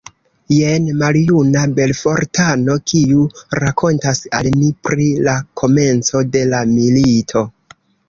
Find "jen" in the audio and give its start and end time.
0.53-0.87